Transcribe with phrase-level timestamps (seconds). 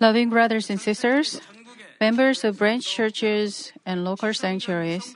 [0.00, 1.40] Loving brothers and sisters,
[2.00, 5.14] members of branch churches and local sanctuaries,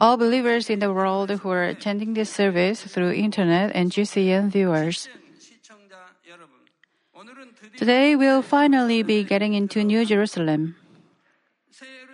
[0.00, 5.08] all believers in the world who are attending this service through internet and GCN viewers.
[7.76, 10.76] Today we'll finally be getting into New Jerusalem.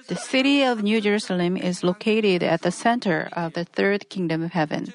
[0.09, 4.53] The city of New Jerusalem is located at the center of the third kingdom of
[4.53, 4.93] heaven.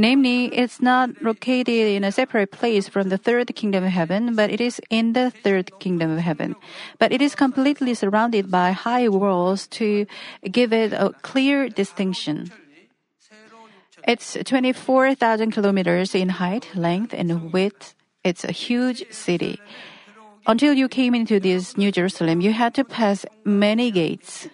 [0.00, 4.48] Namely, it's not located in a separate place from the third kingdom of heaven, but
[4.48, 6.56] it is in the third kingdom of heaven.
[6.98, 10.06] But it is completely surrounded by high walls to
[10.50, 12.50] give it a clear distinction.
[14.08, 17.94] It's 24,000 kilometers in height, length, and width.
[18.24, 19.60] It's a huge city.
[20.46, 24.48] Until you came into this New Jerusalem, you had to pass many gates.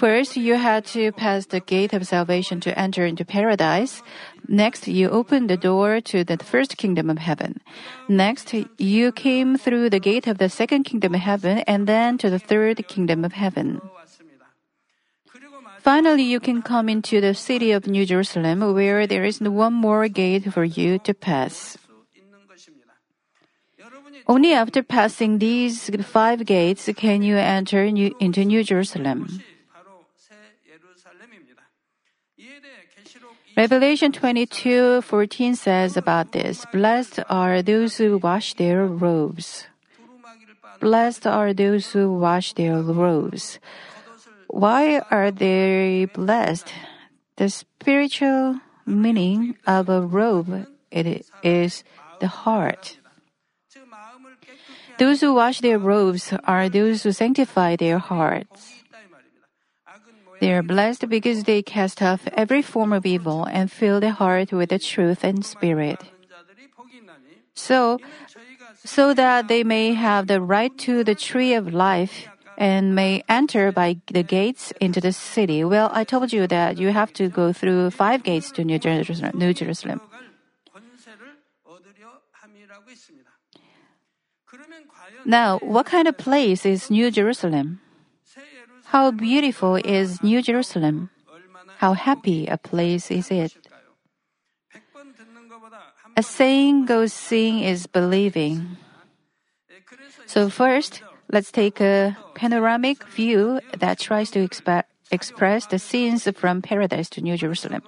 [0.00, 4.00] First, you had to pass the gate of salvation to enter into paradise.
[4.48, 7.60] Next, you opened the door to the first kingdom of heaven.
[8.08, 12.30] Next, you came through the gate of the second kingdom of heaven and then to
[12.30, 13.82] the third kingdom of heaven.
[15.80, 20.08] Finally, you can come into the city of New Jerusalem where there is one more
[20.08, 21.76] gate for you to pass.
[24.26, 29.44] Only after passing these five gates can you enter into New Jerusalem.
[33.56, 39.66] Revelation 22:14 says about this, Blessed are those who wash their robes.
[40.80, 43.58] Blessed are those who wash their robes.
[44.46, 46.72] Why are they blessed?
[47.36, 51.84] The spiritual meaning of a robe it is
[52.20, 52.98] the heart.
[54.98, 58.79] Those who wash their robes are those who sanctify their hearts.
[60.40, 64.52] They are blessed because they cast off every form of evil and fill their heart
[64.52, 66.00] with the truth and spirit.
[67.54, 67.98] So,
[68.82, 73.72] so that they may have the right to the tree of life and may enter
[73.72, 75.64] by the gates into the city.
[75.64, 79.32] Well, I told you that you have to go through five gates to New Jerusalem.
[79.34, 80.00] New Jerusalem.
[85.24, 87.80] Now, what kind of place is New Jerusalem?
[88.90, 91.10] How beautiful is New Jerusalem?
[91.78, 93.54] How happy a place is it?
[96.16, 98.76] A saying goes seeing is believing.
[100.26, 106.60] So first, let's take a panoramic view that tries to exp- express the scenes from
[106.60, 107.82] paradise to New Jerusalem.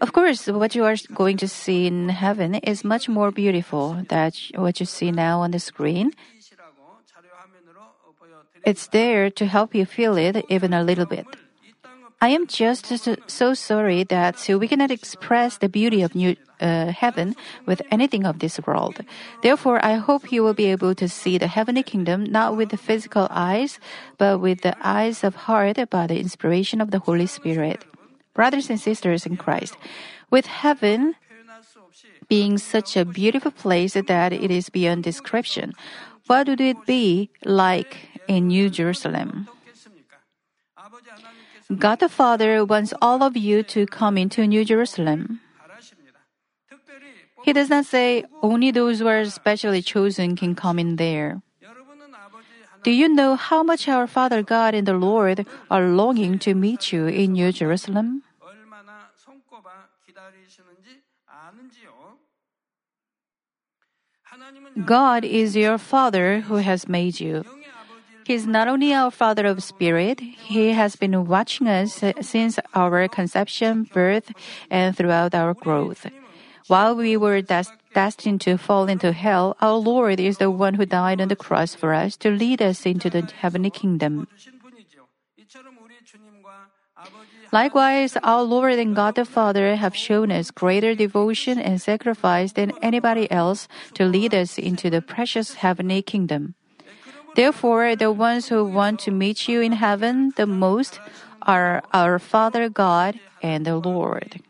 [0.00, 4.32] Of course, what you are going to see in heaven is much more beautiful than
[4.54, 6.12] what you see now on the screen.
[8.64, 11.26] It's there to help you feel it even a little bit.
[12.20, 12.86] I am just
[13.26, 17.36] so sorry that we cannot express the beauty of new uh, heaven
[17.66, 19.00] with anything of this world.
[19.42, 22.78] Therefore, I hope you will be able to see the heavenly kingdom not with the
[22.78, 23.78] physical eyes,
[24.16, 27.84] but with the eyes of heart by the inspiration of the Holy Spirit.
[28.32, 29.76] Brothers and sisters in Christ,
[30.30, 31.16] with heaven
[32.28, 35.74] being such a beautiful place that it is beyond description,
[36.26, 39.48] what would it be like in New Jerusalem?
[41.78, 45.40] God the Father wants all of you to come into New Jerusalem.
[47.44, 51.42] He does not say only those who are specially chosen can come in there.
[52.82, 56.92] Do you know how much our Father God and the Lord are longing to meet
[56.92, 58.22] you in New Jerusalem?
[64.84, 67.44] God is your Father who has made you.
[68.24, 73.08] He is not only our Father of Spirit, He has been watching us since our
[73.08, 74.32] conception, birth,
[74.70, 76.06] and throughout our growth.
[76.66, 80.86] While we were des- destined to fall into hell, our Lord is the one who
[80.86, 84.26] died on the cross for us to lead us into the heavenly kingdom.
[87.52, 92.72] Likewise, our Lord and God the Father have shown us greater devotion and sacrifice than
[92.80, 96.54] anybody else to lead us into the precious heavenly kingdom.
[97.34, 101.00] Therefore, the ones who want to meet you in heaven the most
[101.42, 104.40] are our Father God and the Lord.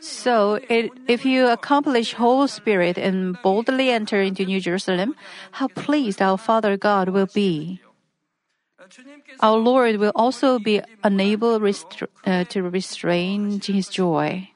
[0.00, 5.16] So, it, if you accomplish whole spirit and boldly enter into New Jerusalem,
[5.52, 7.80] how pleased our Father God will be.
[9.40, 14.50] Our Lord will also be unable restra- uh, to restrain his joy.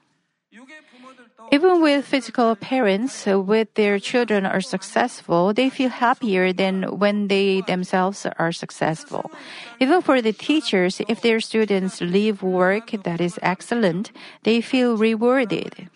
[1.53, 7.29] Even with physical parents, uh, with their children are successful, they feel happier than when
[7.29, 9.31] they themselves are successful.
[9.79, 14.13] Even for the teachers, if their students leave work that is excellent,
[14.45, 15.91] they feel rewarded.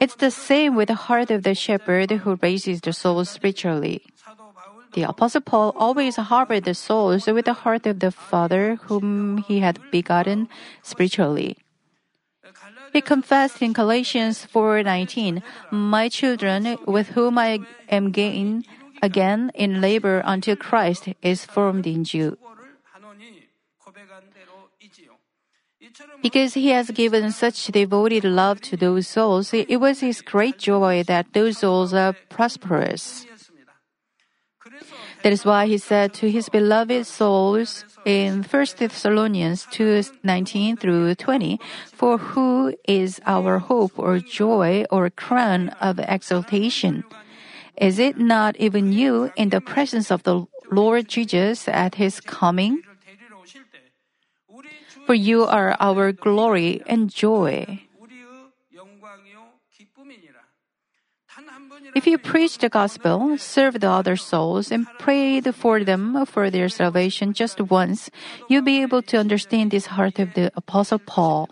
[0.00, 4.06] It's the same with the heart of the shepherd who raises the souls spiritually.
[4.94, 9.58] The Apostle Paul always harbored the souls with the heart of the Father whom he
[9.58, 10.46] had begotten
[10.82, 11.58] spiritually.
[12.94, 15.42] He confessed in Galatians 4:19,
[15.72, 17.58] "My children, with whom I
[17.90, 18.62] am gain
[19.02, 22.38] again in labor until Christ is formed in you."
[26.22, 31.02] Because he has given such devoted love to those souls, it was his great joy
[31.02, 33.26] that those souls are prosperous.
[35.24, 41.56] That is why he said to his beloved souls in 1 Thessalonians 2:19 through 20,
[41.96, 47.08] "For who is our hope or joy or crown of exaltation?
[47.80, 52.84] Is it not even you in the presence of the Lord Jesus at his coming?"
[55.08, 57.80] For you are our glory and joy.
[61.94, 66.68] If you preach the gospel, serve the other souls, and prayed for them for their
[66.68, 68.10] salvation just once,
[68.48, 71.50] you'll be able to understand this heart of the Apostle Paul.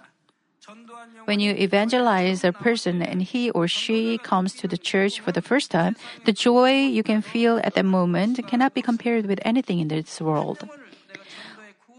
[1.26, 5.42] When you evangelize a person and he or she comes to the church for the
[5.42, 5.94] first time,
[6.24, 10.20] the joy you can feel at that moment cannot be compared with anything in this
[10.20, 10.66] world.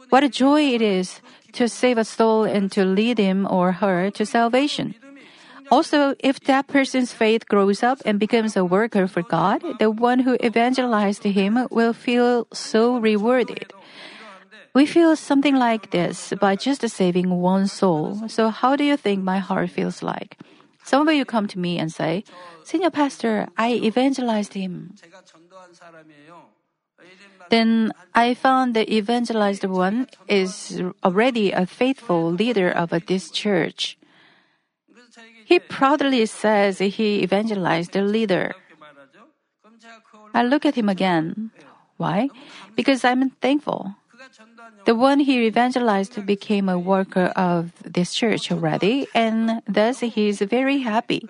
[0.10, 1.22] What a joy it is
[1.54, 4.96] to save a soul and to lead him or her to salvation.
[5.74, 10.20] Also, if that person's faith grows up and becomes a worker for God, the one
[10.20, 13.74] who evangelized him will feel so rewarded.
[14.75, 18.30] We feel something like this by just saving one soul.
[18.30, 20.38] So, how do you think my heart feels like?
[20.84, 22.24] Some of you come to me and say,
[22.62, 24.94] Senior Pastor, I evangelized him.
[27.50, 33.98] Then I found the evangelized one is already a faithful leader of this church.
[35.54, 38.56] He proudly says he evangelized the leader.
[40.34, 41.52] I look at him again.
[41.98, 42.30] Why?
[42.76, 43.94] Because I'm thankful.
[44.86, 50.42] The one he evangelized became a worker of this church already, and thus he is
[50.42, 51.22] very happy.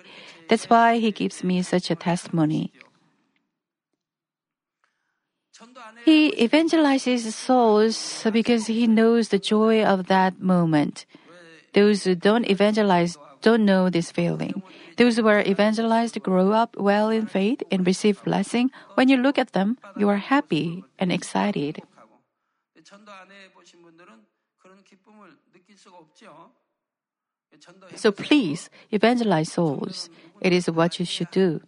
[0.48, 2.72] That's why he gives me such a testimony.
[6.06, 11.04] He evangelizes souls because he knows the joy of that moment.
[11.74, 14.64] Those who don't evangelize don't know this feeling.
[14.96, 18.72] Those who are evangelized grow up well in faith and receive blessing.
[18.96, 21.84] When you look at them, you are happy and excited.
[27.94, 30.08] So please evangelize souls.
[30.40, 31.60] It is what you should do.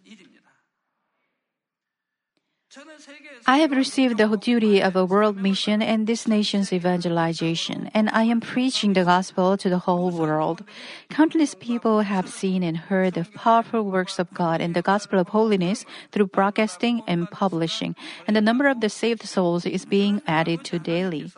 [3.45, 8.23] I have received the duty of a world mission and this nation's evangelization, and I
[8.23, 10.63] am preaching the gospel to the whole world.
[11.09, 15.29] Countless people have seen and heard the powerful works of God and the gospel of
[15.29, 17.95] holiness through broadcasting and publishing,
[18.27, 21.31] and the number of the saved souls is being added to daily.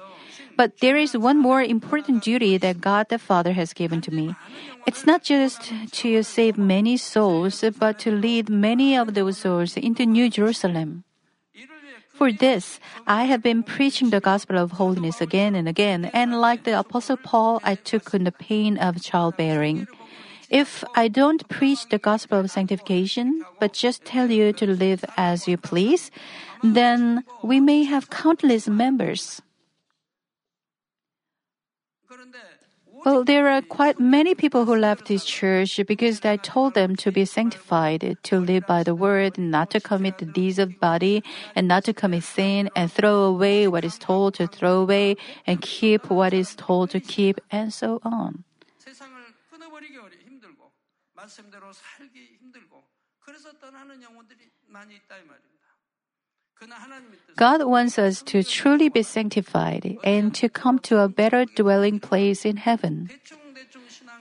[0.57, 4.36] But there is one more important duty that God the Father has given to me.
[4.86, 5.71] It's not just
[6.03, 11.06] to save many souls, but to lead many of those souls into New Jerusalem.
[12.19, 16.66] For this, I have been preaching the gospel of holiness again and again, and like
[16.66, 19.88] the Apostle Paul, I took on the pain of childbearing.
[20.50, 25.48] If I don't preach the gospel of sanctification, but just tell you to live as
[25.48, 26.12] you please,
[26.62, 29.41] then we may have countless members.
[33.06, 37.12] Well, there are quite many people who left this church because I told them to
[37.12, 41.24] be sanctified, to live by the word, not to commit the deeds of body,
[41.56, 45.15] and not to commit sin, and throw away what is told to throw away,
[45.48, 48.44] and keep what is told to keep, and so on.
[57.36, 62.46] God wants us to truly be sanctified and to come to a better dwelling place
[62.46, 63.10] in heaven.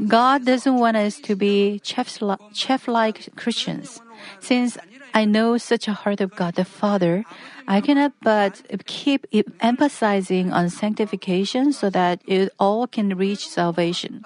[0.06, 4.00] God doesn't want us to be chef like Christians.
[4.38, 4.78] Since
[5.12, 7.24] I know such a heart of God the Father,
[7.66, 9.26] I cannot but keep
[9.60, 14.24] emphasizing on sanctification so that it all can reach salvation.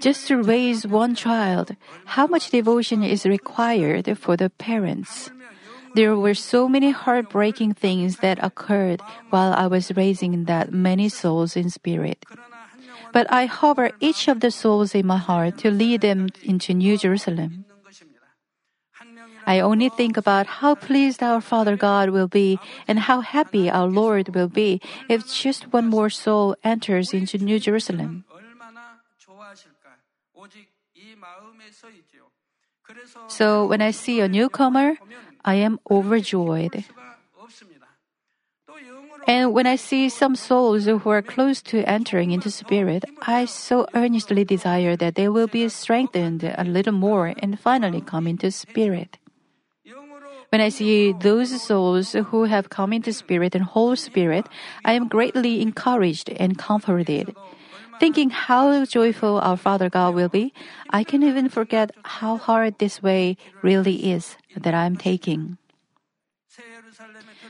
[0.00, 5.30] Just to raise one child, how much devotion is required for the parents?
[5.94, 11.56] There were so many heartbreaking things that occurred while I was raising that many souls
[11.56, 12.24] in spirit.
[13.12, 16.98] But I hover each of the souls in my heart to lead them into New
[16.98, 17.64] Jerusalem.
[19.46, 23.86] I only think about how pleased our Father God will be and how happy our
[23.86, 28.24] Lord will be if just one more soul enters into New Jerusalem.
[33.28, 34.96] So when I see a newcomer,
[35.44, 36.84] I am overjoyed.
[39.26, 43.86] And when I see some souls who are close to entering into spirit, I so
[43.94, 49.18] earnestly desire that they will be strengthened a little more and finally come into spirit.
[50.50, 54.46] When I see those souls who have come into spirit and whole spirit,
[54.84, 57.34] I am greatly encouraged and comforted.
[57.98, 60.52] Thinking how joyful our Father God will be,
[60.90, 65.58] I can even forget how hard this way really is that I am taking.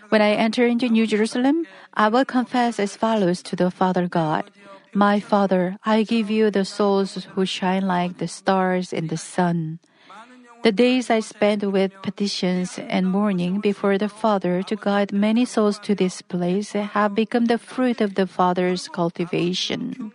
[0.08, 4.50] When I enter into New Jerusalem, I will confess as follows to the Father God.
[4.94, 9.78] My Father, I give you the souls who shine like the stars in the sun.
[10.66, 15.78] The days I spent with petitions and mourning before the Father to guide many souls
[15.86, 20.10] to this place have become the fruit of the Father's cultivation.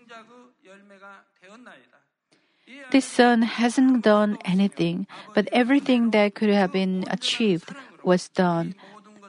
[2.91, 7.71] This son hasn't done anything, but everything that could have been achieved
[8.03, 8.75] was done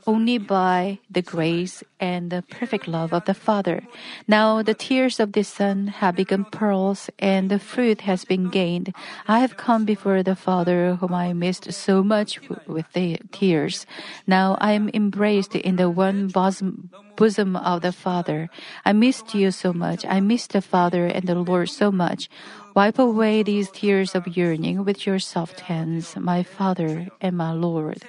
[0.06, 3.82] only by the grace and the perfect love of the Father.
[4.26, 8.94] Now the tears of the Son have become pearls, and the fruit has been gained.
[9.28, 13.86] I have come before the Father, whom I missed so much with the tears.
[14.26, 18.50] Now I am embraced in the one bosom, bosom of the Father.
[18.84, 20.04] I missed you so much.
[20.06, 22.28] I missed the Father and the Lord so much.
[22.74, 28.02] Wipe away these tears of yearning with your soft hands, my Father and my Lord.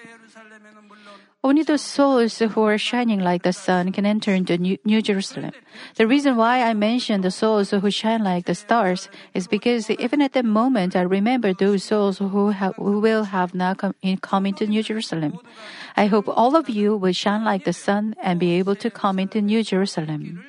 [1.45, 5.51] Only the souls who are shining like the sun can enter into New, Jerusalem.
[5.95, 10.21] The reason why I mention the souls who shine like the stars is because even
[10.21, 14.17] at that moment I remember those souls who, have, who will have now come, in,
[14.17, 15.37] come into New Jerusalem.
[15.97, 19.19] I hope all of you will shine like the sun and be able to come
[19.19, 20.45] into New Jerusalem.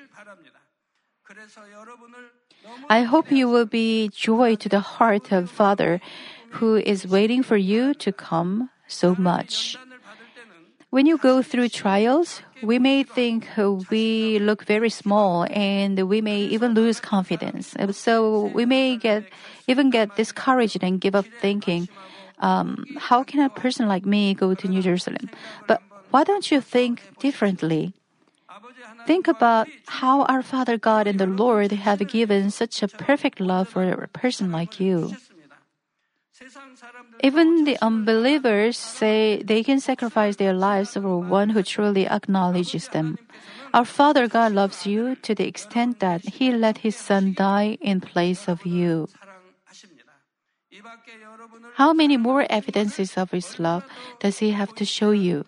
[2.89, 6.01] I hope you will be joy to the heart of Father
[6.63, 9.77] who is waiting for you to come so much.
[10.95, 13.51] When you go through trials, we may think
[13.91, 17.75] we look very small and we may even lose confidence.
[17.99, 19.27] So we may get
[19.67, 21.89] even get discouraged and give up thinking,
[22.39, 25.35] um, how can a person like me go to New Jerusalem?
[25.67, 25.83] But
[26.15, 27.91] why don't you think differently?
[29.05, 33.67] Think about how our Father God and the Lord have given such a perfect love
[33.67, 35.19] for a person like you.
[37.23, 43.19] Even the unbelievers say they can sacrifice their lives for one who truly acknowledges them.
[43.73, 48.01] Our Father God loves you to the extent that He let His Son die in
[48.01, 49.09] place of you.
[51.75, 53.85] How many more evidences of His love
[54.21, 55.45] does He have to show you?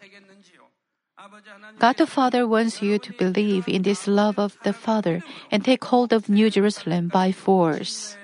[1.78, 5.84] God the Father wants you to believe in this love of the Father and take
[5.84, 8.16] hold of New Jerusalem by force.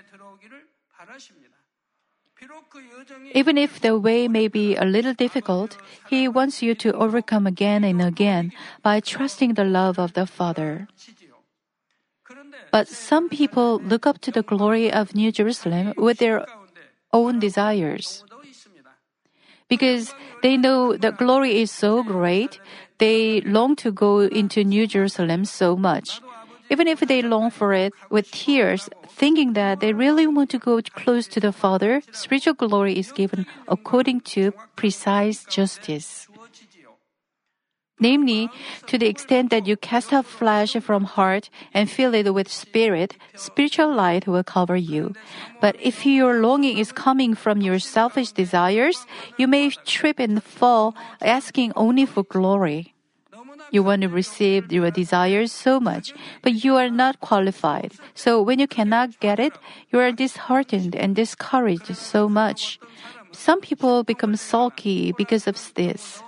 [3.35, 5.79] Even if the way may be a little difficult,
[6.11, 8.53] He wants you to overcome again and again
[8.83, 10.89] by trusting the love of the Father.
[12.71, 16.47] But some people look up to the glory of New Jerusalem with their
[17.13, 18.25] own desires.
[19.69, 20.13] Because
[20.43, 22.61] they know the glory is so great,
[22.99, 26.21] they long to go into New Jerusalem so much.
[26.73, 30.81] Even if they long for it with tears, thinking that they really want to go
[30.81, 36.27] close to the Father, spiritual glory is given according to precise justice.
[38.01, 38.49] Namely,
[38.87, 43.17] to the extent that you cast out flesh from heart and fill it with spirit,
[43.37, 45.13] spiritual light will cover you.
[45.61, 49.05] But if your longing is coming from your selfish desires,
[49.37, 52.92] you may trip and fall, asking only for glory.
[53.73, 56.13] You want to receive your desires so much,
[56.43, 57.97] but you are not qualified.
[58.15, 59.57] So when you cannot get it,
[59.91, 62.79] you are disheartened and discouraged so much.
[63.33, 66.23] Some people become sulky because of this.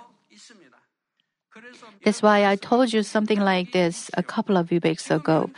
[2.03, 5.49] That's why I told you something like this a couple of weeks ago.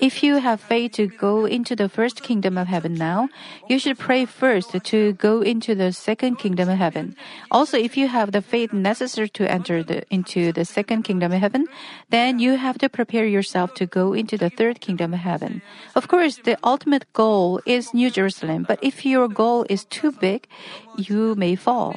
[0.00, 3.28] If you have faith to go into the first kingdom of heaven now,
[3.68, 7.14] you should pray first to go into the second kingdom of heaven.
[7.50, 11.40] Also, if you have the faith necessary to enter the, into the second kingdom of
[11.40, 11.66] heaven,
[12.08, 15.60] then you have to prepare yourself to go into the third kingdom of heaven.
[15.94, 20.48] Of course, the ultimate goal is New Jerusalem, but if your goal is too big,
[20.96, 21.94] you may fall.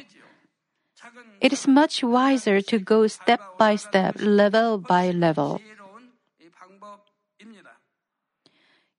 [1.40, 5.60] It is much wiser to go step by step, level by level.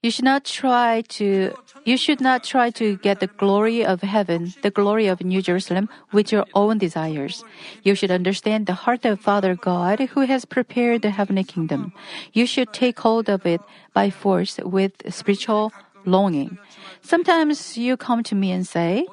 [0.05, 4.53] You should not try to you should not try to get the glory of heaven,
[4.62, 7.41] the glory of New Jerusalem with your own desires.
[7.81, 11.89] You should understand the heart of Father God who has prepared the heavenly kingdom.
[12.38, 13.62] You should take hold of it
[13.97, 15.74] by force with spiritual
[16.05, 16.59] longing.
[17.01, 19.09] Sometimes you come to me and say,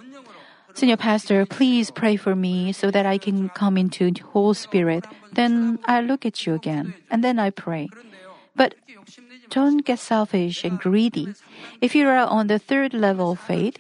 [0.75, 5.09] Senior Pastor, please pray for me so that I can come into the whole spirit.
[5.33, 7.89] Then I look at you again, and then I pray.
[8.55, 8.75] But
[9.53, 11.29] don't get selfish and greedy.
[11.81, 13.77] If you are on the third level of faith,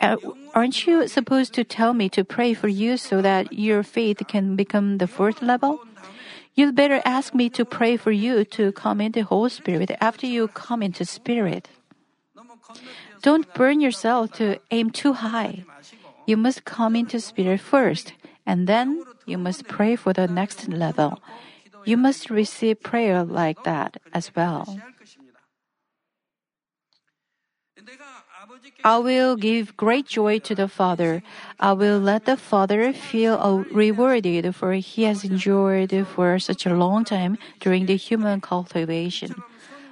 [0.00, 0.16] uh,
[0.54, 4.56] aren't you supposed to tell me to pray for you so that your faith can
[4.56, 5.84] become the fourth level?
[6.54, 10.48] You'd better ask me to pray for you to come into whole spirit after you
[10.48, 11.68] come into Spirit.
[13.22, 15.64] Don't burn yourself to aim too high.
[16.26, 18.14] You must come into Spirit first,
[18.46, 21.20] and then you must pray for the next level.
[21.84, 24.80] You must receive prayer like that as well.
[28.82, 31.22] I will give great joy to the Father.
[31.58, 37.04] I will let the Father feel rewarded for he has endured for such a long
[37.04, 39.34] time during the human cultivation.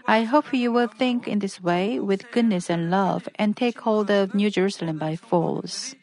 [0.08, 4.10] I hope you will think in this way with goodness and love and take hold
[4.10, 5.94] of New Jerusalem by force.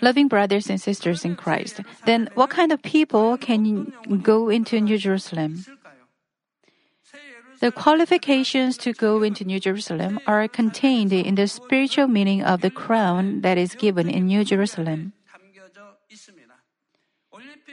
[0.00, 4.98] Loving brothers and sisters in Christ, then what kind of people can go into New
[4.98, 5.64] Jerusalem?
[7.60, 12.70] The qualifications to go into New Jerusalem are contained in the spiritual meaning of the
[12.70, 15.12] crown that is given in New Jerusalem.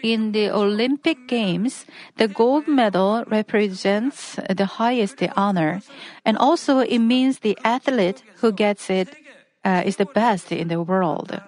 [0.03, 1.85] In the Olympic Games,
[2.17, 5.81] the gold medal represents the highest honor,
[6.25, 9.13] and also it means the athlete who gets it
[9.63, 11.39] uh, is the best in the world.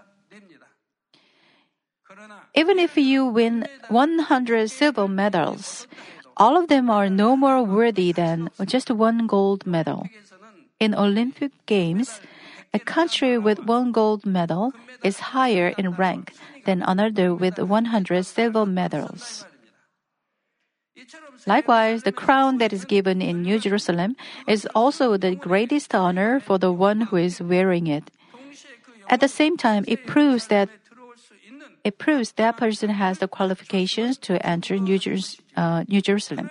[2.56, 5.88] Even if you win 100 silver medals,
[6.38, 10.08] all of them are no more worthy than just one gold medal.
[10.80, 12.20] In Olympic Games,
[12.74, 14.74] a country with one gold medal
[15.04, 16.34] is higher in rank
[16.66, 19.46] than another with 100 silver medals.
[21.46, 24.16] Likewise, the crown that is given in New Jerusalem
[24.48, 28.10] is also the greatest honor for the one who is wearing it.
[29.10, 30.70] At the same time, it proves that
[31.84, 35.18] it proves that person has the qualifications to enter New, Jer-
[35.56, 36.50] uh, New Jerusalem.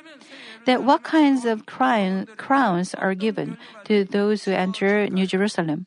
[0.65, 5.87] Then what kinds of crown, crowns are given to those who enter New Jerusalem?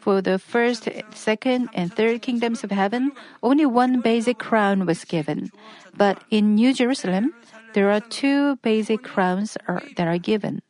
[0.00, 5.50] For the first, second, and third kingdoms of heaven, only one basic crown was given.
[5.96, 7.34] But in New Jerusalem,
[7.74, 10.62] there are two basic crowns are, that are given.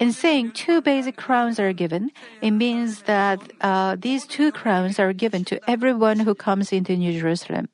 [0.00, 5.12] In saying two basic crowns are given, it means that uh, these two crowns are
[5.12, 7.68] given to everyone who comes into New Jerusalem.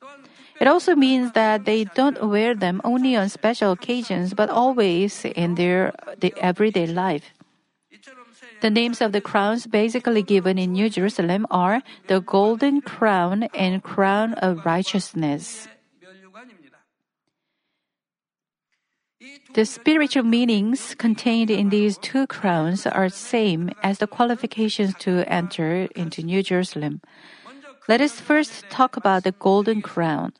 [0.60, 5.54] It also means that they don't wear them only on special occasions, but always in
[5.54, 7.32] their the everyday life.
[8.60, 13.82] The names of the crowns basically given in New Jerusalem are the Golden Crown and
[13.82, 15.68] Crown of Righteousness.
[19.54, 25.24] The spiritual meanings contained in these two crowns are the same as the qualifications to
[25.26, 27.00] enter into New Jerusalem.
[27.88, 30.34] Let us first talk about the golden crown.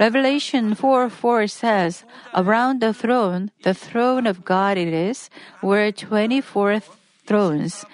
[0.00, 5.30] Revelation 4 4 says, Around the throne, the throne of God it is,
[5.62, 6.80] were 24
[7.24, 7.84] thrones,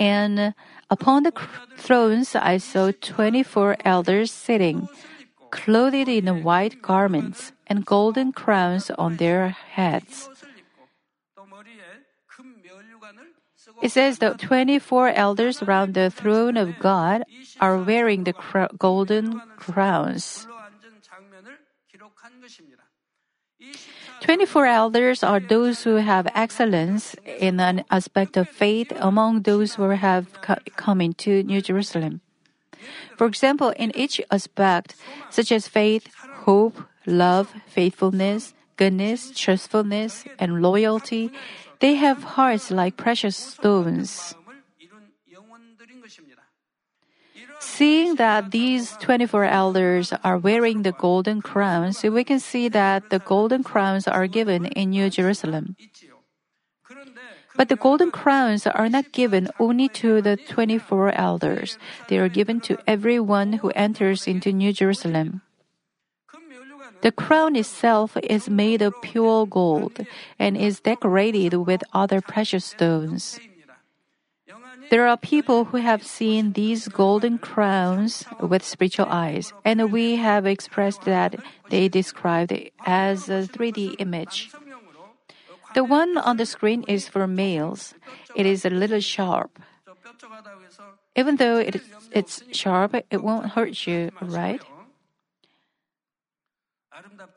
[0.00, 0.54] and
[0.88, 1.32] upon the
[1.76, 4.88] thrones I saw 24 elders sitting
[5.50, 10.28] clothed in white garments and golden crowns on their heads.
[13.82, 17.22] It says the 24 elders around the throne of God
[17.60, 18.34] are wearing the
[18.78, 20.46] golden crowns.
[24.20, 29.90] 24 elders are those who have excellence in an aspect of faith among those who
[29.90, 30.26] have
[30.76, 32.20] come into New Jerusalem.
[33.16, 34.94] For example, in each aspect,
[35.30, 36.08] such as faith,
[36.46, 41.30] hope, love, faithfulness, goodness, trustfulness, and loyalty,
[41.80, 44.34] they have hearts like precious stones.
[47.60, 53.18] Seeing that these 24 elders are wearing the golden crowns, we can see that the
[53.18, 55.76] golden crowns are given in New Jerusalem.
[57.56, 61.78] But the golden crowns are not given only to the 24 elders.
[62.08, 65.42] They are given to everyone who enters into New Jerusalem.
[67.02, 70.04] The crown itself is made of pure gold
[70.38, 73.38] and is decorated with other precious stones.
[74.90, 80.46] There are people who have seen these golden crowns with spiritual eyes, and we have
[80.46, 81.36] expressed that
[81.68, 84.50] they described it as a 3D image.
[85.74, 87.94] The one on the screen is for males.
[88.34, 89.58] It is a little sharp.
[91.14, 91.82] Even though it,
[92.12, 94.62] it's sharp, it won't hurt you, right?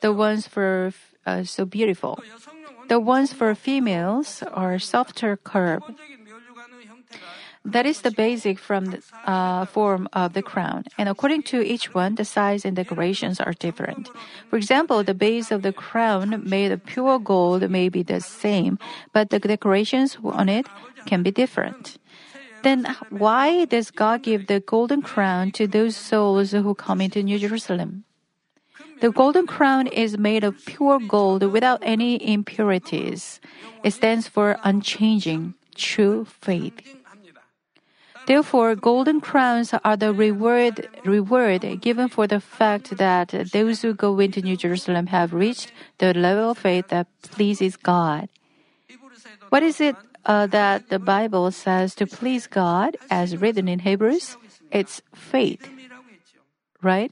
[0.00, 0.92] The ones for
[1.26, 2.18] uh, so beautiful.
[2.88, 5.82] The ones for females are softer curve.
[7.64, 10.84] That is the basic from the, uh, form of the crown.
[10.98, 14.10] And according to each one, the size and decorations are different.
[14.50, 18.78] For example, the base of the crown made of pure gold may be the same,
[19.12, 20.66] but the decorations on it
[21.06, 21.98] can be different.
[22.62, 27.38] Then why does God give the golden crown to those souls who come into New
[27.38, 28.04] Jerusalem?
[29.02, 33.40] The golden crown is made of pure gold without any impurities.
[33.82, 36.78] It stands for unchanging, true faith.
[38.28, 44.20] Therefore, golden crowns are the reward, reward given for the fact that those who go
[44.20, 48.28] into New Jerusalem have reached the level of faith that pleases God.
[49.48, 54.36] What is it uh, that the Bible says to please God, as written in Hebrews?
[54.70, 55.68] It's faith,
[56.80, 57.10] right?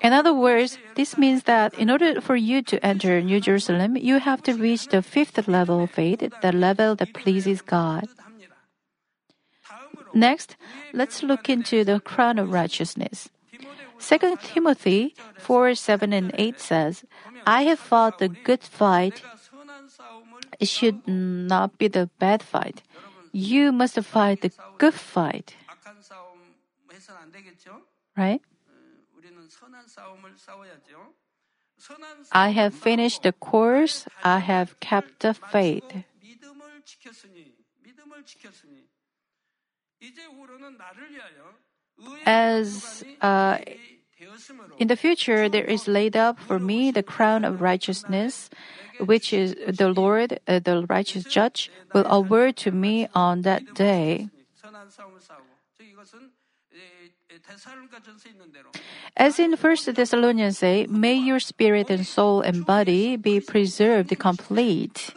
[0.00, 4.18] In other words, this means that in order for you to enter New Jerusalem, you
[4.18, 8.08] have to reach the fifth level of faith, the level that pleases God.
[10.14, 10.56] Next,
[10.92, 13.28] let's look into the crown of righteousness.
[14.00, 17.04] 2 Timothy 4 7 and 8 says,
[17.46, 19.22] I have fought the good fight.
[20.58, 22.82] It should not be the bad fight.
[23.32, 25.54] You must fight the good fight.
[28.16, 28.42] Right?
[32.32, 34.06] I have finished the course.
[34.22, 35.84] I have kept the faith.
[42.26, 43.58] As uh,
[44.78, 48.50] in the future, there is laid up for me the crown of righteousness,
[48.98, 54.28] which is the Lord, uh, the righteous judge, will award to me on that day.
[59.16, 65.14] As in 1 Thessalonians say, may your spirit and soul and body be preserved complete.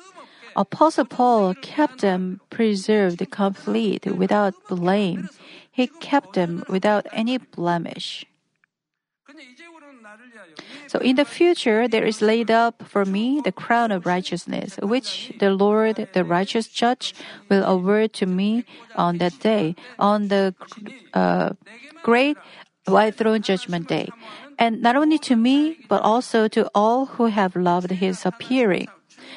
[0.56, 5.30] Apostle Paul kept them preserved complete without blame.
[5.72, 8.26] He kept them without any blemish.
[10.88, 15.34] So in the future, there is laid up for me the crown of righteousness, which
[15.40, 17.14] the Lord, the righteous judge,
[17.50, 20.54] will award to me on that day, on the
[21.14, 21.52] uh,
[22.04, 22.38] great
[22.86, 24.10] white throne judgment day.
[24.60, 28.88] And not only to me, but also to all who have loved his appearing.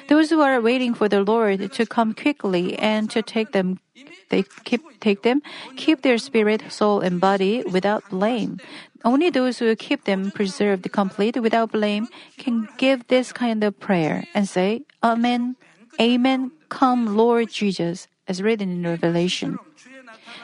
[0.08, 3.80] Those who are waiting for the Lord to come quickly and to take them
[4.28, 5.42] they keep take them,
[5.76, 8.58] keep their spirit, soul, and body without blame.
[9.06, 14.26] Only those who keep them preserved complete without blame can give this kind of prayer
[14.34, 15.54] and say, Amen,
[16.00, 19.58] Amen, come Lord Jesus, as written in Revelation.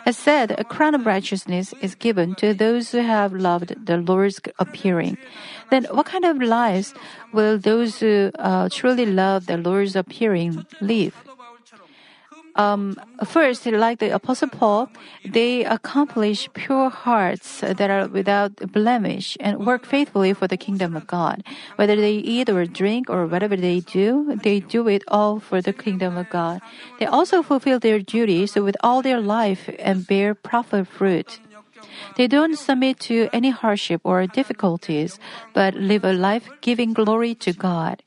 [0.06, 4.40] As said, a crown of righteousness is given to those who have loved the Lord's
[4.58, 5.18] appearing.
[5.70, 6.94] Then, what kind of lives
[7.32, 11.14] will those who uh, truly love the Lord's appearing live?
[12.54, 14.90] Um, first, like the Apostle Paul,
[15.24, 21.06] they accomplish pure hearts that are without blemish and work faithfully for the kingdom of
[21.06, 21.42] God.
[21.76, 25.72] Whether they eat or drink or whatever they do, they do it all for the
[25.72, 26.60] kingdom of God.
[26.98, 31.40] They also fulfill their duties with all their life and bear proper fruit.
[32.16, 35.18] They don't submit to any hardship or difficulties,
[35.54, 38.02] but live a life giving glory to God.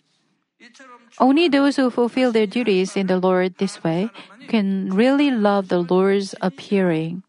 [1.19, 4.09] Only those who fulfill their duties in the Lord this way
[4.47, 7.23] can really love the Lord's appearing.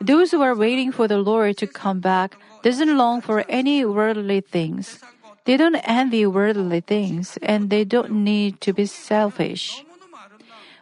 [0.00, 4.40] Those who are waiting for the Lord to come back doesn't long for any worldly
[4.40, 4.98] things.
[5.44, 9.84] They don't envy worldly things and they don't need to be selfish.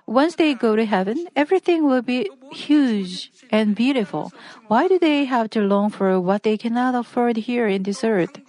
[0.06, 4.32] Once they go to heaven, everything will be huge and beautiful.
[4.66, 8.40] Why do they have to long for what they cannot afford here in this earth?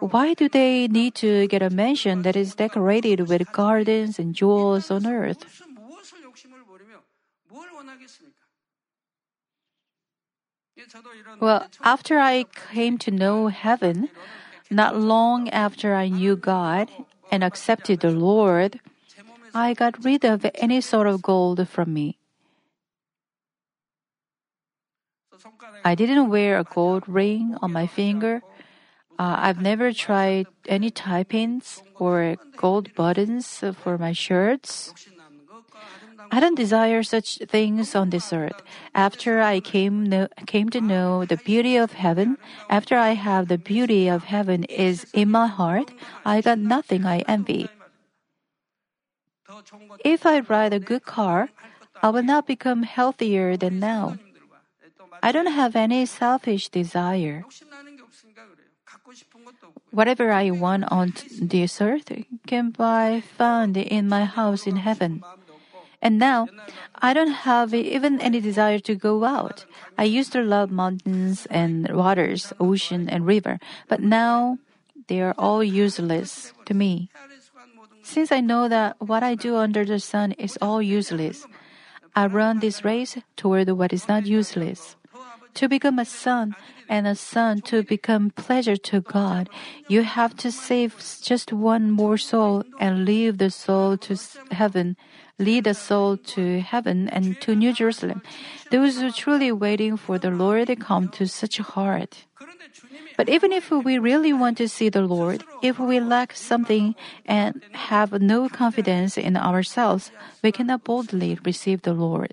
[0.00, 4.90] Why do they need to get a mansion that is decorated with gardens and jewels
[4.90, 5.44] on earth?
[11.40, 14.08] Well, after I came to know heaven,
[14.70, 16.90] not long after I knew God
[17.30, 18.80] and accepted the Lord,
[19.54, 22.16] I got rid of any sort of gold from me.
[25.84, 28.42] I didn't wear a gold ring on my finger.
[29.20, 34.94] Uh, I've never tried any tie pins or gold buttons for my shirts.
[36.32, 38.56] I don't desire such things on this earth.
[38.94, 40.08] After I came
[40.46, 42.38] came to know the beauty of heaven,
[42.72, 45.92] after I have the beauty of heaven is in my heart,
[46.24, 47.68] I got nothing I envy.
[50.00, 51.52] If I ride a good car,
[52.00, 54.16] I will not become healthier than now.
[55.20, 57.44] I don't have any selfish desire.
[59.90, 62.12] Whatever I want on this earth
[62.46, 65.22] can be found in my house in heaven.
[66.02, 66.48] And now,
[66.96, 69.66] I don't have even any desire to go out.
[69.98, 74.58] I used to love mountains and waters, ocean and river, but now
[75.08, 77.10] they are all useless to me.
[78.02, 81.46] Since I know that what I do under the sun is all useless,
[82.16, 84.96] I run this race toward what is not useless.
[85.54, 86.54] To become a son
[86.88, 89.48] and a son to become pleasure to God,
[89.88, 94.16] you have to save just one more soul and leave the soul to
[94.50, 94.96] heaven
[95.40, 98.22] lead the soul to heaven and to New Jerusalem.
[98.70, 102.26] Those who truly waiting for the Lord to come to such a heart.
[103.16, 106.94] But even if we really want to see the Lord, if we lack something
[107.26, 112.32] and have no confidence in ourselves, we cannot boldly receive the Lord.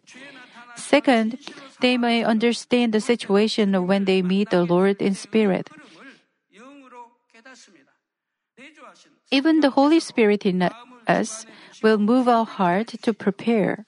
[0.78, 1.38] Second,
[1.82, 5.70] they may understand the situation when they meet the Lord in spirit.
[9.32, 10.70] Even the Holy Spirit in
[11.08, 11.46] us
[11.84, 13.86] will move our heart to prepare.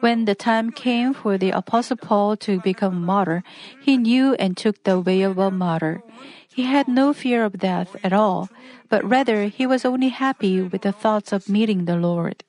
[0.00, 3.44] When the time came for the Apostle Paul to become martyr,
[3.80, 6.02] he knew and took the way of a martyr.
[6.48, 8.48] He had no fear of death at all,
[8.88, 12.42] but rather he was only happy with the thoughts of meeting the Lord.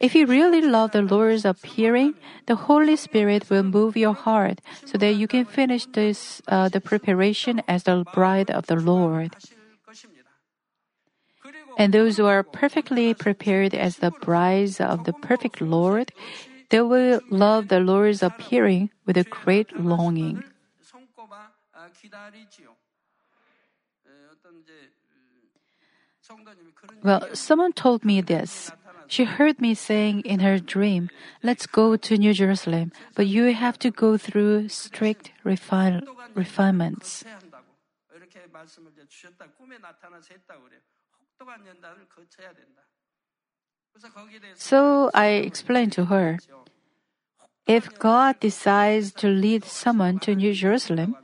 [0.00, 2.14] If you really love the Lord's appearing,
[2.46, 6.80] the Holy Spirit will move your heart so that you can finish this uh, the
[6.80, 9.36] preparation as the bride of the Lord.
[11.78, 16.12] And those who are perfectly prepared as the brides of the perfect Lord,
[16.70, 20.42] they will love the Lord's appearing with a great longing.
[27.02, 28.72] Well, someone told me this.
[29.08, 31.10] She heard me saying in her dream,
[31.42, 36.02] Let's go to New Jerusalem, but you have to go through strict refine,
[36.34, 37.24] refinements.
[44.54, 46.38] So I explained to her
[47.66, 51.16] if God decides to lead someone to New Jerusalem,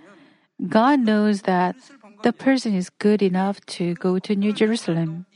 [0.68, 1.76] God knows that
[2.22, 5.26] the person is good enough to go to New Jerusalem.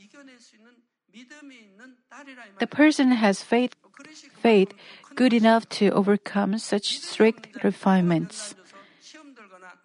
[2.59, 3.75] The person has faith,
[4.41, 4.73] faith
[5.15, 8.55] good enough to overcome such strict refinements.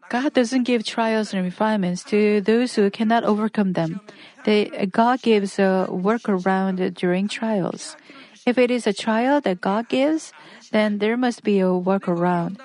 [0.08, 4.00] God doesn't give trials and refinements to those who cannot overcome them.
[4.44, 7.96] They, God gives a workaround during trials.
[8.44, 10.32] If it is a trial that God gives,
[10.70, 12.60] then there must be a workaround.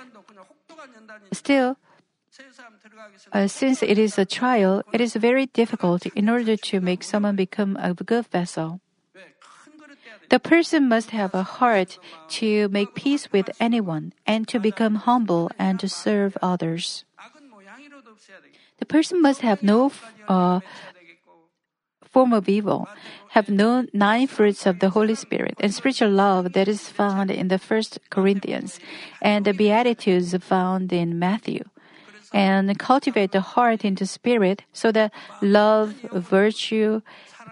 [1.31, 1.77] Still,
[3.31, 7.35] uh, since it is a trial, it is very difficult in order to make someone
[7.35, 8.81] become a good vessel.
[10.29, 11.99] The person must have a heart
[12.39, 17.05] to make peace with anyone and to become humble and to serve others.
[18.79, 19.91] The person must have no
[20.27, 20.59] uh,
[22.03, 22.87] form of evil,
[23.29, 27.47] have no nine fruits of the Holy Spirit and spiritual love that is found in
[27.47, 28.79] the First Corinthians
[29.21, 31.63] and the Beatitudes found in Matthew.
[32.33, 37.01] And cultivate the heart into spirit so that love, virtue,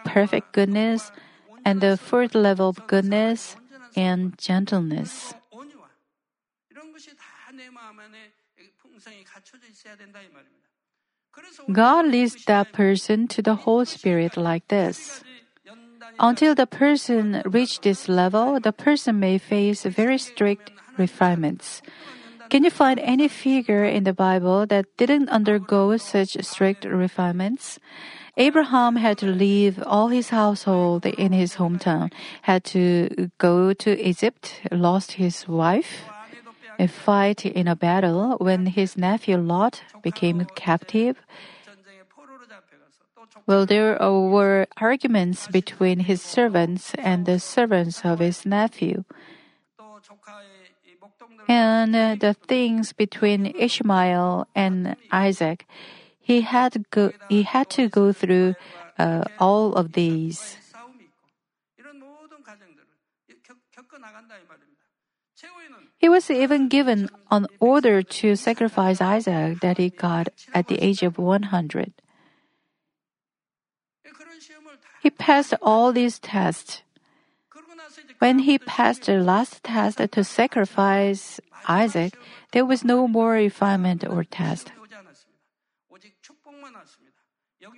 [0.04, 1.12] perfect goodness,
[1.66, 3.58] and the fourth level of goodness
[3.98, 5.34] and gentleness.
[11.72, 15.24] God leads that person to the whole spirit like this.
[16.20, 21.82] Until the person reach this level, the person may face very strict refinements.
[22.50, 27.80] Can you find any figure in the Bible that didn't undergo such strict refinements?
[28.38, 34.62] Abraham had to leave all his household in his hometown, had to go to Egypt,
[34.72, 36.04] lost his wife,
[36.78, 41.16] a fight in a battle when his nephew Lot became captive.
[43.48, 49.06] Well, there were arguments between his servants and the servants of his nephew.
[51.48, 55.68] And the things between Ishmael and Isaac,
[56.26, 58.56] he had go, he had to go through
[58.98, 60.58] uh, all of these.
[65.98, 71.04] He was even given an order to sacrifice Isaac that he got at the age
[71.04, 71.94] of 100.
[75.04, 76.82] He passed all these tests.
[78.18, 82.18] When he passed the last test to sacrifice Isaac,
[82.52, 84.72] there was no more refinement or test.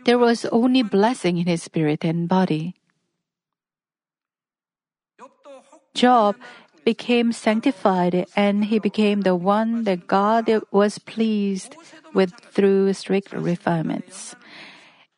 [0.08, 2.76] There was only blessing in his spirit and body.
[5.94, 6.38] Job
[6.86, 11.76] became sanctified and he became the one that God was pleased
[12.14, 14.34] with through strict refinements.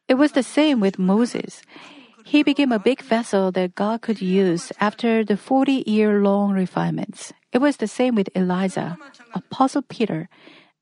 [0.07, 1.61] It was the same with Moses.
[2.25, 7.31] He became a big vessel that God could use after the 40 year long refinements.
[7.53, 8.97] It was the same with Elijah,
[9.35, 10.29] Apostle Peter,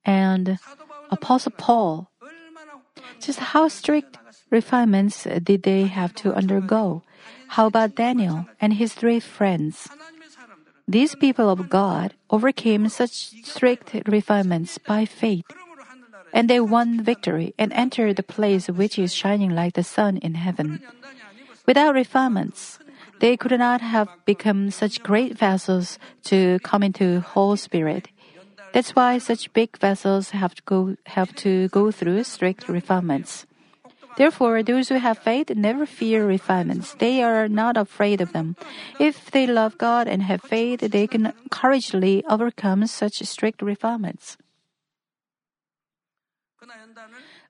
[0.06, 0.60] and
[1.12, 2.10] Apostle Paul.
[3.20, 4.18] Just how strict
[4.50, 7.04] refinements did they have to undergo?
[7.50, 9.88] How about Daniel and his three friends?
[10.88, 15.46] These people of God overcame such strict refinements by faith,
[16.32, 20.36] and they won victory and entered the place which is shining like the sun in
[20.36, 20.82] heaven.
[21.66, 22.80] Without refinements,
[23.20, 28.08] they could not have become such great vessels to come into whole spirit.
[28.74, 33.46] That's why such big vessels have to go, have to go through strict refinements.
[34.18, 36.96] Therefore, those who have faith never fear refinements.
[36.96, 38.56] They are not afraid of them.
[39.00, 44.38] If they love God and have faith, they can courageously overcome such strict refinements.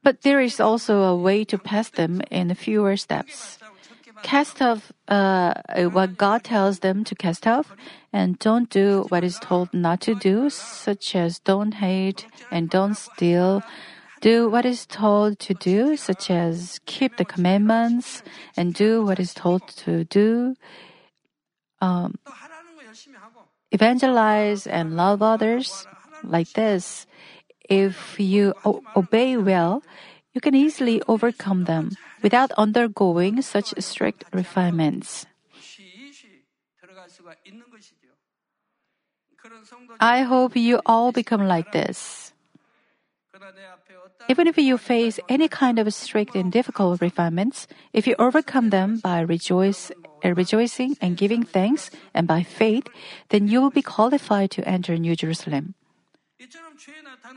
[0.03, 3.59] But there is also a way to pass them in fewer steps.
[4.27, 5.53] Cast off uh,
[5.95, 7.71] what God tells them to cast off,
[8.11, 12.95] and don't do what is told not to do, such as don't hate and don't
[12.95, 13.63] steal,
[14.19, 18.21] do what is told to do, such as keep the commandments
[18.57, 20.55] and do what is told to do,
[21.79, 22.19] um,
[23.71, 25.87] evangelize and love others
[26.21, 27.07] like this.
[27.69, 29.83] If you o- obey well,
[30.33, 31.95] you can easily overcome them
[32.27, 35.23] without undergoing such strict refinements.
[40.03, 42.33] I hope you all become like this.
[44.27, 47.63] Even if you face any kind of strict and difficult refinements,
[47.93, 49.87] if you overcome them by rejoice,
[50.25, 52.91] uh, rejoicing and giving thanks and by faith,
[53.29, 55.75] then you will be qualified to enter New Jerusalem.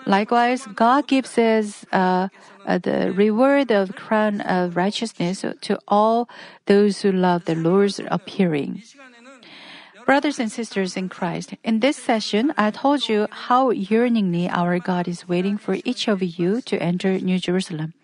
[0.06, 2.28] Likewise, God gives us uh,
[2.66, 6.28] uh, the reward of crown of righteousness to all
[6.66, 8.82] those who love the Lord's appearing.
[10.04, 15.06] Brothers and sisters in Christ, in this session, I told you how yearningly our God
[15.08, 17.94] is waiting for each of you to enter New Jerusalem.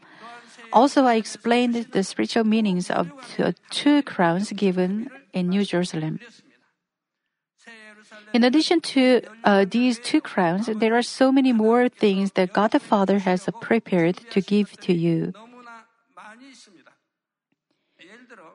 [0.73, 6.21] Also, I explained the spiritual meanings of the two crowns given in New Jerusalem.
[8.33, 12.73] In addition to uh, these two crowns, there are so many more things that God
[12.73, 15.33] the Father has prepared to give to you.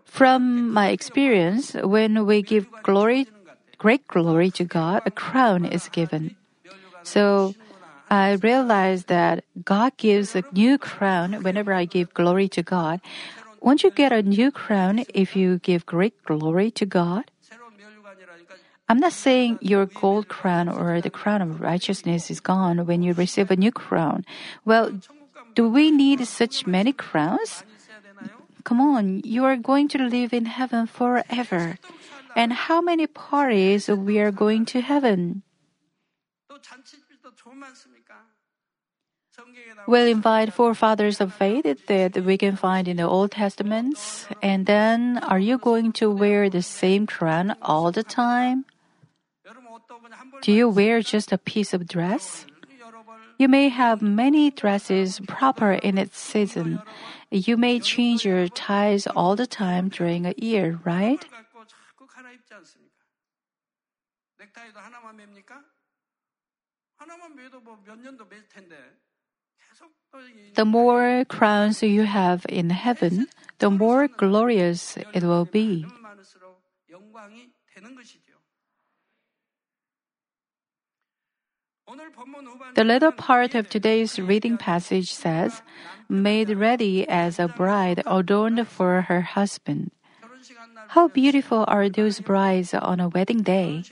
[0.06, 3.28] From my experience, when we give glory
[3.78, 6.36] great glory to God, a crown is given.
[7.02, 7.56] So
[8.12, 13.02] I realized that God gives a new crown whenever I give glory to God.
[13.60, 17.31] Won't you get a new crown if you give great glory to God?
[18.92, 23.14] I'm not saying your gold crown or the crown of righteousness is gone when you
[23.14, 24.26] receive a new crown.
[24.66, 25.00] Well,
[25.56, 27.64] do we need such many crowns?
[28.66, 31.80] Come on, you are going to live in heaven forever
[32.36, 35.44] and how many parties we are going to heaven.
[39.88, 44.28] We'll invite forefathers of faith that we can find in the Old Testaments.
[44.44, 48.66] And then, are you going to wear the same crown all the time?
[50.42, 52.46] Do you wear just a piece of dress?
[53.38, 56.82] You may have many dresses proper in its season.
[57.32, 61.26] You may change your ties all the time during a year, right?
[70.54, 75.86] The more crowns you have in heaven, the more glorious it will be.
[82.76, 85.62] The latter part of today's reading passage says,
[86.08, 89.92] Made ready as a bride adorned for her husband.
[90.90, 93.84] How beautiful are those brides on a wedding day!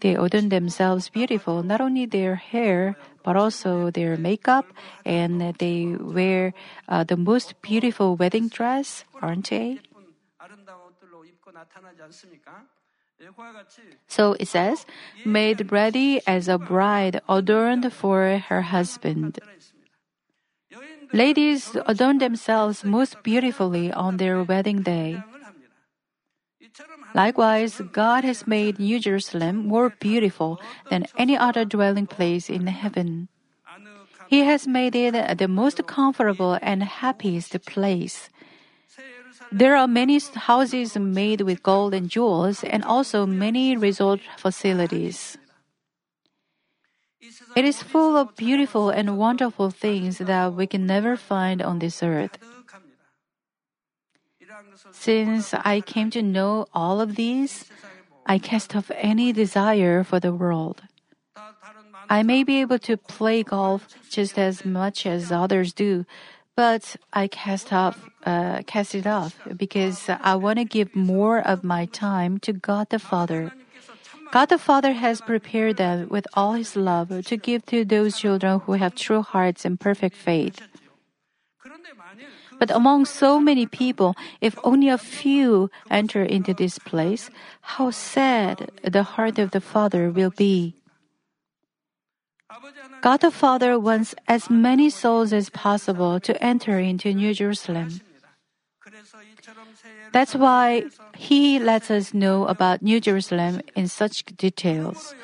[0.00, 4.66] They adorn themselves beautiful, not only their hair, but also their makeup,
[5.04, 6.54] and they wear
[6.88, 9.80] uh, the most beautiful wedding dress, aren't they?
[14.06, 14.86] So it says,
[15.24, 19.38] made ready as a bride adorned for her husband.
[21.12, 25.22] Ladies adorn themselves most beautifully on their wedding day.
[27.14, 30.60] Likewise, God has made New Jerusalem more beautiful
[30.90, 33.28] than any other dwelling place in heaven.
[34.28, 38.28] He has made it the most comfortable and happiest place.
[39.50, 45.38] There are many houses made with gold and jewels, and also many resort facilities.
[47.56, 52.02] It is full of beautiful and wonderful things that we can never find on this
[52.02, 52.38] earth.
[54.92, 57.64] Since I came to know all of these,
[58.26, 60.82] I cast off any desire for the world.
[62.08, 66.06] I may be able to play golf just as much as others do,
[66.56, 71.64] but I cast off, uh, cast it off because I want to give more of
[71.64, 73.52] my time to God the Father.
[74.30, 78.60] God the Father has prepared them with all His love to give to those children
[78.68, 80.60] who have true hearts and perfect faith.
[82.58, 87.30] But among so many people, if only a few enter into this place,
[87.78, 90.74] how sad the heart of the Father will be.
[93.00, 98.00] God the Father wants as many souls as possible to enter into New Jerusalem.
[100.12, 100.84] That's why
[101.16, 105.14] He lets us know about New Jerusalem in such details.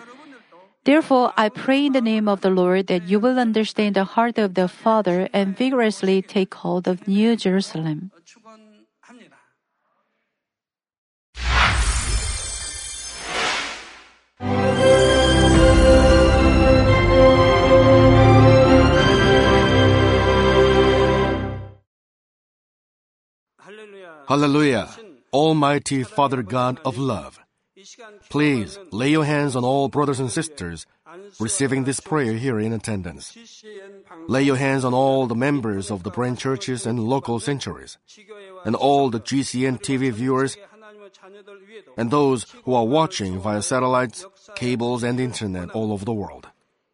[0.85, 4.37] Therefore, I pray in the name of the Lord that you will understand the heart
[4.37, 8.13] of the Father and vigorously take hold of New Jerusalem.
[24.29, 24.89] Hallelujah.
[25.33, 27.39] Almighty Father God of love.
[28.31, 30.87] Please lay your hands on all brothers and sisters
[31.39, 33.37] receiving this prayer here in attendance.
[34.27, 37.99] Lay your hands on all the members of the branch churches and local sanctuaries,
[38.65, 40.57] and all the GCN TV viewers,
[41.97, 46.49] and those who are watching via satellites, cables, and internet all over the world.